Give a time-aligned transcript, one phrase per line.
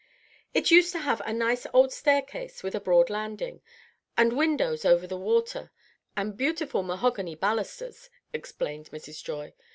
[0.55, 3.61] "It used to have a nice old staircase with a broad landing,
[4.17, 5.69] and windows over the water,
[6.17, 9.23] and beautiful mahogany balusters," explained Mrs.
[9.23, 9.53] Joy.